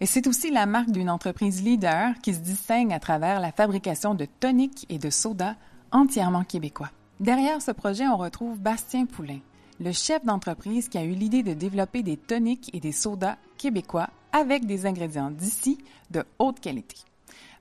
Et 0.00 0.06
c'est 0.06 0.26
aussi 0.26 0.50
la 0.50 0.66
marque 0.66 0.90
d'une 0.90 1.10
entreprise 1.10 1.62
leader 1.62 2.14
qui 2.22 2.34
se 2.34 2.40
distingue 2.40 2.92
à 2.92 3.00
travers 3.00 3.40
la 3.40 3.52
fabrication 3.52 4.14
de 4.14 4.24
toniques 4.24 4.86
et 4.88 4.98
de 4.98 5.10
sodas 5.10 5.56
entièrement 5.92 6.44
québécois. 6.44 6.90
Derrière 7.18 7.60
ce 7.60 7.70
projet, 7.70 8.06
on 8.06 8.16
retrouve 8.16 8.58
Bastien 8.58 9.06
Poulain, 9.06 9.40
le 9.78 9.92
chef 9.92 10.24
d'entreprise 10.24 10.88
qui 10.88 10.98
a 10.98 11.04
eu 11.04 11.12
l'idée 11.12 11.42
de 11.42 11.52
développer 11.52 12.02
des 12.02 12.16
toniques 12.16 12.70
et 12.72 12.80
des 12.80 12.92
sodas 12.92 13.36
québécois 13.58 14.08
avec 14.32 14.64
des 14.64 14.86
ingrédients 14.86 15.30
d'ici 15.30 15.78
de 16.10 16.24
haute 16.38 16.60
qualité. 16.60 16.96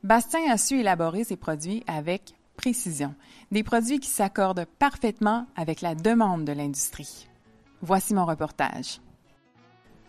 Bastien 0.03 0.49
a 0.49 0.57
su 0.57 0.79
élaborer 0.79 1.25
ses 1.25 1.35
produits 1.35 1.83
avec 1.87 2.33
précision, 2.55 3.15
des 3.51 3.63
produits 3.63 3.99
qui 3.99 4.09
s'accordent 4.09 4.65
parfaitement 4.79 5.45
avec 5.55 5.81
la 5.81 5.95
demande 5.95 6.45
de 6.45 6.51
l'industrie. 6.51 7.27
Voici 7.81 8.13
mon 8.13 8.25
reportage. 8.25 8.99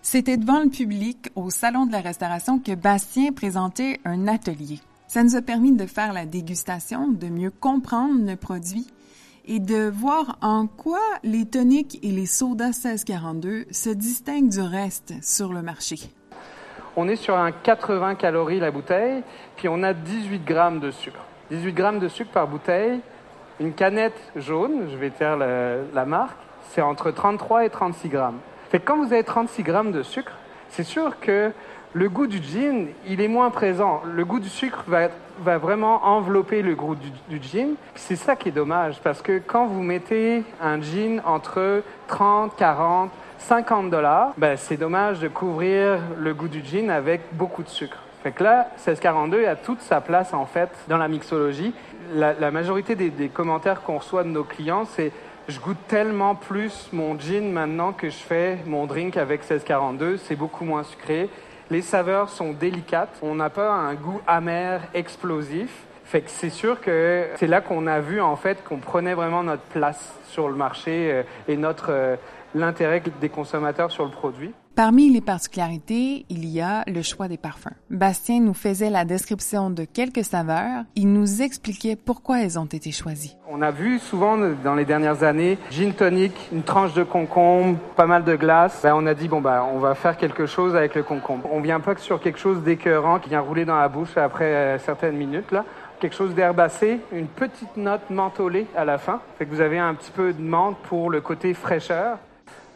C'était 0.02 0.38
devant 0.38 0.60
le 0.60 0.70
public 0.70 1.30
au 1.36 1.50
Salon 1.50 1.84
de 1.84 1.92
la 1.92 2.00
Restauration 2.00 2.58
que 2.58 2.74
Bastien 2.74 3.32
présentait 3.32 4.00
un 4.06 4.28
atelier. 4.28 4.80
Ça 5.08 5.22
nous 5.22 5.36
a 5.36 5.42
permis 5.42 5.72
de 5.72 5.84
faire 5.84 6.14
la 6.14 6.24
dégustation, 6.24 7.08
de 7.08 7.26
mieux 7.28 7.50
comprendre 7.50 8.26
le 8.26 8.36
produit 8.36 8.86
et 9.46 9.58
de 9.58 9.90
voir 9.90 10.38
en 10.40 10.66
quoi 10.66 11.00
les 11.22 11.44
toniques 11.44 11.98
et 12.02 12.12
les 12.12 12.24
sodas 12.24 12.80
1642 12.82 13.66
se 13.70 13.90
distinguent 13.90 14.48
du 14.48 14.60
reste 14.60 15.12
sur 15.22 15.52
le 15.52 15.60
marché. 15.60 15.96
On 16.96 17.06
est 17.06 17.16
sur 17.16 17.36
un 17.36 17.52
80 17.52 18.14
calories 18.14 18.58
la 18.58 18.70
bouteille, 18.70 19.22
puis 19.56 19.68
on 19.68 19.82
a 19.82 19.92
18 19.92 20.44
grammes 20.44 20.80
de 20.80 20.90
sucre. 20.90 21.24
18 21.50 21.72
grammes 21.72 21.98
de 21.98 22.08
sucre 22.08 22.30
par 22.30 22.48
bouteille. 22.48 23.00
Une 23.60 23.74
canette 23.74 24.32
jaune, 24.34 24.88
je 24.90 24.96
vais 24.96 25.10
faire 25.10 25.36
la, 25.36 25.82
la 25.92 26.04
marque, 26.06 26.38
c'est 26.70 26.80
entre 26.80 27.10
33 27.10 27.66
et 27.66 27.70
36 27.70 28.08
grammes. 28.08 28.38
Fait 28.70 28.78
que 28.78 28.84
quand 28.84 28.96
vous 28.96 29.12
avez 29.12 29.24
36 29.24 29.64
grammes 29.64 29.90
de 29.90 30.02
sucre, 30.02 30.32
c'est 30.68 30.84
sûr 30.84 31.18
que 31.18 31.50
le 31.92 32.08
goût 32.08 32.28
du 32.28 32.40
gin, 32.40 32.86
il 33.08 33.20
est 33.20 33.26
moins 33.26 33.50
présent. 33.50 34.00
Le 34.14 34.24
goût 34.24 34.38
du 34.38 34.48
sucre 34.48 34.84
va, 34.86 35.08
va 35.40 35.58
vraiment 35.58 36.06
envelopper 36.06 36.62
le 36.62 36.76
goût 36.76 36.94
du, 36.94 37.10
du 37.28 37.44
gin. 37.44 37.74
C'est 37.96 38.14
ça 38.14 38.36
qui 38.36 38.50
est 38.50 38.52
dommage, 38.52 39.00
parce 39.02 39.22
que 39.22 39.42
quand 39.44 39.66
vous 39.66 39.82
mettez 39.82 40.44
un 40.62 40.80
gin 40.80 41.20
entre 41.26 41.82
30, 42.06 42.54
40, 42.56 43.10
50 43.38 43.90
dollars, 43.90 44.34
ben, 44.38 44.56
c'est 44.56 44.76
dommage 44.76 45.18
de 45.18 45.26
couvrir 45.26 45.98
le 46.16 46.32
goût 46.32 46.46
du 46.46 46.64
gin 46.64 46.90
avec 46.90 47.22
beaucoup 47.32 47.64
de 47.64 47.68
sucre. 47.68 47.98
Fait 48.22 48.30
que 48.30 48.44
là, 48.44 48.68
1642 48.76 49.46
a 49.46 49.56
toute 49.56 49.80
sa 49.80 50.00
place 50.00 50.32
en 50.32 50.46
fait 50.46 50.68
dans 50.86 50.98
la 50.98 51.08
mixologie. 51.08 51.74
La, 52.14 52.34
la 52.34 52.52
majorité 52.52 52.94
des, 52.94 53.10
des 53.10 53.30
commentaires 53.30 53.82
qu'on 53.82 53.98
reçoit 53.98 54.22
de 54.22 54.28
nos 54.28 54.44
clients, 54.44 54.84
c'est 54.84 55.10
je 55.50 55.58
goûte 55.58 55.78
tellement 55.88 56.36
plus 56.36 56.88
mon 56.92 57.18
gin 57.18 57.50
maintenant 57.50 57.92
que 57.92 58.08
je 58.08 58.16
fais 58.16 58.58
mon 58.66 58.86
drink 58.86 59.16
avec 59.16 59.40
1642. 59.40 60.16
C'est 60.18 60.36
beaucoup 60.36 60.64
moins 60.64 60.84
sucré. 60.84 61.28
Les 61.70 61.82
saveurs 61.82 62.28
sont 62.28 62.52
délicates. 62.52 63.18
On 63.20 63.34
n'a 63.34 63.50
pas 63.50 63.70
un 63.70 63.94
goût 63.94 64.20
amer, 64.28 64.80
explosif. 64.94 65.70
Fait 66.04 66.22
que 66.22 66.30
c'est 66.30 66.50
sûr 66.50 66.80
que 66.80 67.26
c'est 67.36 67.46
là 67.46 67.60
qu'on 67.60 67.86
a 67.86 68.00
vu 68.00 68.20
en 68.20 68.36
fait 68.36 68.64
qu'on 68.64 68.78
prenait 68.78 69.14
vraiment 69.14 69.42
notre 69.42 69.62
place 69.62 70.14
sur 70.28 70.48
le 70.48 70.54
marché 70.54 71.12
euh, 71.12 71.22
et 71.46 71.56
notre 71.56 71.90
euh, 71.90 72.16
l'intérêt 72.54 73.02
des 73.20 73.28
consommateurs 73.28 73.90
sur 73.90 74.04
le 74.04 74.10
produit. 74.10 74.52
Parmi 74.76 75.10
les 75.10 75.20
particularités, 75.20 76.24
il 76.30 76.46
y 76.46 76.60
a 76.60 76.84
le 76.86 77.02
choix 77.02 77.28
des 77.28 77.36
parfums. 77.36 77.74
Bastien 77.90 78.40
nous 78.40 78.54
faisait 78.54 78.88
la 78.88 79.04
description 79.04 79.68
de 79.68 79.84
quelques 79.84 80.24
saveurs. 80.24 80.84
Il 80.94 81.12
nous 81.12 81.42
expliquait 81.42 81.96
pourquoi 81.96 82.40
elles 82.40 82.58
ont 82.58 82.66
été 82.66 82.92
choisies. 82.92 83.36
On 83.50 83.62
a 83.62 83.72
vu 83.72 83.98
souvent 83.98 84.38
dans 84.38 84.74
les 84.74 84.84
dernières 84.84 85.22
années 85.22 85.58
gin 85.70 85.92
tonic, 85.92 86.32
une 86.52 86.62
tranche 86.62 86.94
de 86.94 87.02
concombre, 87.02 87.78
pas 87.96 88.06
mal 88.06 88.24
de 88.24 88.36
glace. 88.36 88.80
Ben, 88.82 88.94
on 88.96 89.06
a 89.06 89.12
dit 89.12 89.28
bon 89.28 89.40
bah 89.40 89.68
on 89.70 89.80
va 89.80 89.94
faire 89.94 90.16
quelque 90.16 90.46
chose 90.46 90.74
avec 90.76 90.94
le 90.94 91.02
concombre. 91.02 91.48
On 91.52 91.60
vient 91.60 91.80
pas 91.80 91.94
que 91.94 92.00
sur 92.00 92.20
quelque 92.20 92.38
chose 92.38 92.62
d'écœurant 92.62 93.18
qui 93.18 93.28
vient 93.28 93.40
rouler 93.40 93.64
dans 93.64 93.76
la 93.76 93.88
bouche 93.88 94.16
après 94.16 94.54
euh, 94.54 94.78
certaines 94.78 95.16
minutes 95.16 95.50
là. 95.50 95.64
Quelque 95.98 96.16
chose 96.16 96.34
d'herbacé, 96.34 97.00
une 97.12 97.26
petite 97.26 97.76
note 97.76 98.08
mentholée 98.08 98.66
à 98.74 98.86
la 98.86 98.96
fin. 98.96 99.20
Fait 99.36 99.44
que 99.44 99.50
vous 99.50 99.60
avez 99.60 99.78
un 99.78 99.92
petit 99.92 100.10
peu 100.10 100.32
de 100.32 100.40
menthe 100.40 100.78
pour 100.84 101.10
le 101.10 101.20
côté 101.20 101.52
fraîcheur. 101.52 102.16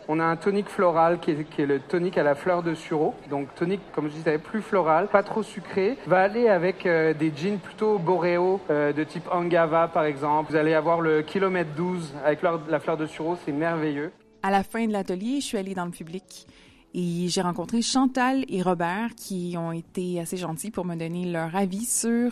On 0.08 0.20
a 0.20 0.24
un 0.24 0.36
tonique 0.36 0.68
floral 0.68 1.18
qui 1.18 1.30
est, 1.30 1.44
qui 1.44 1.62
est, 1.62 1.66
le 1.66 1.80
tonique 1.80 2.18
à 2.18 2.22
la 2.22 2.34
fleur 2.34 2.62
de 2.62 2.74
sureau. 2.74 3.14
Donc 3.30 3.54
tonique, 3.54 3.80
comme 3.92 4.08
je 4.08 4.14
disais, 4.14 4.38
plus 4.38 4.60
floral, 4.60 5.08
pas 5.08 5.22
trop 5.22 5.42
sucré. 5.42 5.96
Va 6.06 6.20
aller 6.20 6.48
avec 6.48 6.84
euh, 6.84 7.14
des 7.14 7.32
jeans 7.34 7.58
plutôt 7.58 7.98
boréaux 7.98 8.60
euh, 8.70 8.92
de 8.92 9.02
type 9.04 9.26
Angava 9.30 9.88
par 9.88 10.04
exemple. 10.04 10.50
Vous 10.50 10.56
allez 10.56 10.74
avoir 10.74 11.00
le 11.00 11.22
kilomètre 11.22 11.70
12 11.76 12.14
avec 12.24 12.42
leur, 12.42 12.60
la 12.68 12.80
fleur 12.80 12.96
de 12.96 13.06
sureau, 13.06 13.36
c'est 13.44 13.52
merveilleux. 13.52 14.12
À 14.42 14.50
la 14.50 14.62
fin 14.62 14.86
de 14.86 14.92
l'atelier, 14.92 15.40
je 15.40 15.46
suis 15.46 15.58
allée 15.58 15.74
dans 15.74 15.86
le 15.86 15.90
public 15.90 16.46
et 16.94 17.26
j'ai 17.28 17.40
rencontré 17.40 17.82
Chantal 17.82 18.44
et 18.48 18.62
Robert 18.62 19.10
qui 19.16 19.56
ont 19.58 19.72
été 19.72 20.20
assez 20.20 20.36
gentils 20.36 20.70
pour 20.70 20.84
me 20.84 20.94
donner 20.94 21.24
leur 21.24 21.56
avis 21.56 21.86
sur 21.86 22.30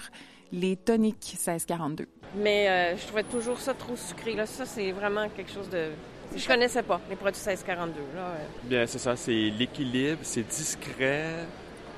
les 0.53 0.77
toniques 0.77 1.25
1642. 1.33 2.06
Mais 2.37 2.69
euh, 2.69 2.97
je 2.97 3.06
trouvais 3.06 3.25
toujours 3.25 3.59
ça 3.59 3.75
trop 3.75 3.97
sucré. 3.97 4.34
Là. 4.34 4.47
Ça, 4.47 4.65
c'est 4.65 4.93
vraiment 4.93 5.28
quelque 5.31 5.50
chose 5.50 5.69
de 5.69 5.89
je 6.37 6.47
connaissais 6.47 6.82
pas 6.82 7.00
les 7.09 7.16
produits 7.16 7.41
1642. 7.41 8.00
Là. 8.15 8.34
Bien, 8.65 8.87
c'est 8.87 8.98
ça, 8.98 9.16
c'est 9.16 9.32
l'équilibre, 9.32 10.20
c'est 10.22 10.47
discret, 10.47 11.47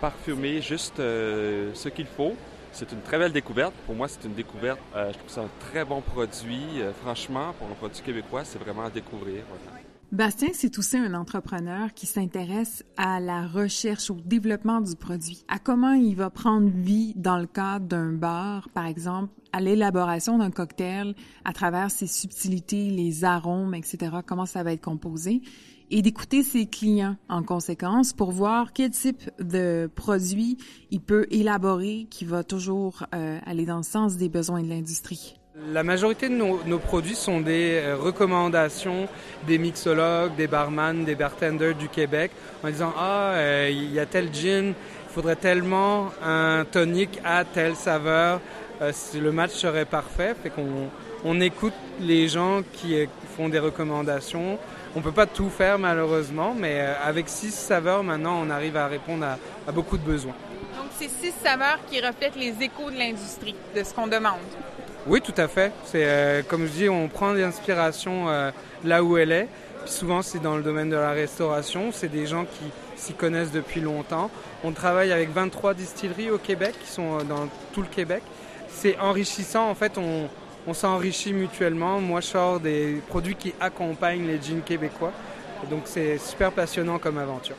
parfumé, 0.00 0.60
juste 0.60 1.00
euh, 1.00 1.70
ce 1.74 1.88
qu'il 1.88 2.06
faut. 2.06 2.34
C'est 2.72 2.90
une 2.90 3.02
très 3.02 3.18
belle 3.18 3.32
découverte. 3.32 3.72
Pour 3.86 3.94
moi, 3.94 4.08
c'est 4.08 4.24
une 4.24 4.34
découverte. 4.34 4.80
Euh, 4.96 5.12
je 5.12 5.18
trouve 5.18 5.30
ça 5.30 5.42
un 5.42 5.70
très 5.70 5.84
bon 5.84 6.00
produit. 6.00 6.80
Euh, 6.80 6.92
franchement, 7.02 7.54
pour 7.58 7.68
un 7.68 7.74
produit 7.74 8.02
québécois, 8.02 8.44
c'est 8.44 8.58
vraiment 8.58 8.84
à 8.84 8.90
découvrir. 8.90 9.44
Bastien, 10.14 10.50
c'est 10.52 10.78
aussi 10.78 10.96
un 10.96 11.12
entrepreneur 11.12 11.92
qui 11.92 12.06
s'intéresse 12.06 12.84
à 12.96 13.18
la 13.18 13.48
recherche, 13.48 14.12
au 14.12 14.16
développement 14.24 14.80
du 14.80 14.94
produit, 14.94 15.44
à 15.48 15.58
comment 15.58 15.94
il 15.94 16.14
va 16.14 16.30
prendre 16.30 16.68
vie 16.68 17.14
dans 17.16 17.36
le 17.36 17.48
cadre 17.48 17.86
d'un 17.86 18.12
bar, 18.12 18.68
par 18.68 18.86
exemple, 18.86 19.32
à 19.50 19.60
l'élaboration 19.60 20.38
d'un 20.38 20.52
cocktail, 20.52 21.16
à 21.44 21.52
travers 21.52 21.90
ses 21.90 22.06
subtilités, 22.06 22.90
les 22.90 23.24
arômes, 23.24 23.74
etc., 23.74 24.18
comment 24.24 24.46
ça 24.46 24.62
va 24.62 24.72
être 24.72 24.84
composé, 24.84 25.42
et 25.90 26.00
d'écouter 26.00 26.44
ses 26.44 26.66
clients 26.66 27.16
en 27.28 27.42
conséquence 27.42 28.12
pour 28.12 28.30
voir 28.30 28.72
quel 28.72 28.90
type 28.90 29.32
de 29.40 29.90
produit 29.96 30.58
il 30.92 31.00
peut 31.00 31.26
élaborer 31.32 32.06
qui 32.08 32.24
va 32.24 32.44
toujours 32.44 33.04
euh, 33.16 33.40
aller 33.44 33.66
dans 33.66 33.78
le 33.78 33.82
sens 33.82 34.16
des 34.16 34.28
besoins 34.28 34.62
de 34.62 34.68
l'industrie. 34.68 35.34
La 35.56 35.84
majorité 35.84 36.28
de 36.28 36.34
nos, 36.34 36.78
produits 36.80 37.14
sont 37.14 37.40
des 37.40 37.80
recommandations 37.92 39.06
des 39.46 39.58
mixologues, 39.58 40.34
des 40.34 40.48
barman, 40.48 41.04
des 41.04 41.14
bartenders 41.14 41.76
du 41.76 41.88
Québec 41.88 42.32
en 42.64 42.70
disant 42.70 42.92
ah 42.98 43.34
euh, 43.34 43.68
il 43.70 43.92
y 43.92 44.00
a 44.00 44.06
tel 44.06 44.34
gin, 44.34 44.74
il 44.74 45.14
faudrait 45.14 45.36
tellement 45.36 46.10
un 46.24 46.64
tonic 46.64 47.20
à 47.24 47.44
telle 47.44 47.76
saveur, 47.76 48.40
euh, 48.82 48.90
le 49.14 49.30
match 49.30 49.52
serait 49.52 49.84
parfait. 49.84 50.34
Fait 50.42 50.50
qu'on 50.50 50.90
on 51.24 51.40
écoute 51.40 51.74
les 52.00 52.26
gens 52.26 52.62
qui 52.72 53.06
font 53.36 53.48
des 53.48 53.60
recommandations. 53.60 54.58
On 54.96 55.02
peut 55.02 55.12
pas 55.12 55.26
tout 55.26 55.50
faire 55.50 55.78
malheureusement, 55.78 56.52
mais 56.58 56.80
euh, 56.80 56.94
avec 57.00 57.28
six 57.28 57.54
saveurs 57.54 58.02
maintenant 58.02 58.40
on 58.44 58.50
arrive 58.50 58.76
à 58.76 58.88
répondre 58.88 59.24
à, 59.24 59.38
à 59.68 59.70
beaucoup 59.70 59.98
de 59.98 60.04
besoins. 60.04 60.34
Donc 60.76 60.90
c'est 60.98 61.08
six 61.08 61.32
saveurs 61.44 61.78
qui 61.88 62.00
reflètent 62.00 62.34
les 62.34 62.60
échos 62.60 62.90
de 62.90 62.98
l'industrie, 62.98 63.54
de 63.76 63.84
ce 63.84 63.94
qu'on 63.94 64.08
demande. 64.08 64.40
Oui, 65.06 65.20
tout 65.20 65.34
à 65.36 65.48
fait. 65.48 65.70
C'est 65.84 66.04
euh, 66.04 66.42
comme 66.42 66.66
je 66.66 66.72
dis, 66.72 66.88
on 66.88 67.08
prend 67.08 67.32
l'inspiration 67.32 68.28
euh, 68.28 68.50
là 68.84 69.04
où 69.04 69.18
elle 69.18 69.32
est. 69.32 69.48
Souvent, 69.84 70.22
c'est 70.22 70.40
dans 70.40 70.56
le 70.56 70.62
domaine 70.62 70.88
de 70.88 70.96
la 70.96 71.10
restauration. 71.10 71.90
C'est 71.92 72.08
des 72.08 72.26
gens 72.26 72.44
qui 72.46 72.64
s'y 72.96 73.12
connaissent 73.12 73.52
depuis 73.52 73.82
longtemps. 73.82 74.30
On 74.62 74.72
travaille 74.72 75.12
avec 75.12 75.30
23 75.30 75.74
distilleries 75.74 76.30
au 76.30 76.38
Québec, 76.38 76.74
qui 76.82 76.90
sont 76.90 77.18
dans 77.24 77.48
tout 77.74 77.82
le 77.82 77.88
Québec. 77.88 78.22
C'est 78.68 78.98
enrichissant. 78.98 79.68
En 79.68 79.74
fait, 79.74 79.98
on, 79.98 80.30
on 80.66 80.72
s'enrichit 80.72 81.34
mutuellement. 81.34 82.00
Moi, 82.00 82.22
je 82.22 82.28
sors 82.28 82.60
des 82.60 83.02
produits 83.08 83.34
qui 83.34 83.52
accompagnent 83.60 84.26
les 84.26 84.40
jeans 84.40 84.62
québécois. 84.62 85.12
Donc, 85.68 85.82
c'est 85.84 86.16
super 86.16 86.50
passionnant 86.50 86.98
comme 86.98 87.18
aventure. 87.18 87.56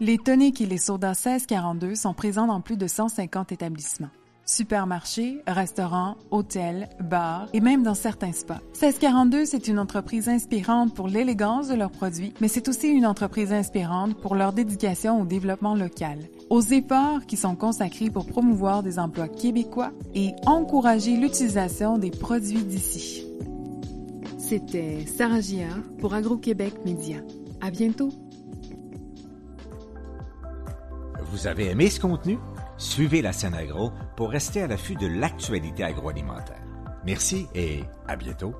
Les 0.00 0.16
toniques 0.16 0.62
et 0.62 0.66
les 0.66 0.78
sodas 0.78 1.20
1642 1.24 1.94
sont 1.94 2.14
présents 2.14 2.46
dans 2.46 2.62
plus 2.62 2.78
de 2.78 2.86
150 2.86 3.52
établissements 3.52 4.10
supermarchés, 4.46 5.42
restaurants, 5.46 6.16
hôtels, 6.30 6.88
bars 7.00 7.48
et 7.52 7.60
même 7.60 7.82
dans 7.82 7.94
certains 7.94 8.32
spas. 8.32 8.60
1642, 8.74 9.44
c'est 9.46 9.68
une 9.68 9.78
entreprise 9.78 10.28
inspirante 10.28 10.94
pour 10.94 11.08
l'élégance 11.08 11.68
de 11.68 11.74
leurs 11.74 11.90
produits, 11.90 12.34
mais 12.40 12.48
c'est 12.48 12.68
aussi 12.68 12.88
une 12.88 13.06
entreprise 13.06 13.52
inspirante 13.52 14.14
pour 14.20 14.34
leur 14.34 14.52
dédication 14.52 15.20
au 15.20 15.24
développement 15.24 15.74
local. 15.74 16.18
aux 16.50 16.60
efforts 16.60 17.26
qui 17.26 17.36
sont 17.36 17.56
consacrés 17.56 18.10
pour 18.10 18.26
promouvoir 18.26 18.82
des 18.82 18.98
emplois 18.98 19.28
québécois 19.28 19.92
et 20.14 20.32
encourager 20.46 21.16
l'utilisation 21.16 21.98
des 21.98 22.10
produits 22.10 22.62
d'ici. 22.62 23.26
C'était 24.38 25.06
Sarah 25.06 25.40
Gia 25.40 25.68
pour 26.00 26.14
Agro-Québec 26.14 26.74
Média. 26.84 27.16
À 27.60 27.70
bientôt! 27.70 28.10
Vous 31.30 31.46
avez 31.46 31.70
aimé 31.70 31.88
ce 31.90 31.98
contenu? 31.98 32.38
Suivez 32.76 33.22
la 33.22 33.32
scène 33.32 33.54
agro 33.54 33.92
pour 34.16 34.30
rester 34.30 34.62
à 34.62 34.66
l'affût 34.66 34.96
de 34.96 35.06
l'actualité 35.06 35.84
agroalimentaire. 35.84 36.62
Merci 37.04 37.46
et 37.54 37.84
à 38.08 38.16
bientôt. 38.16 38.54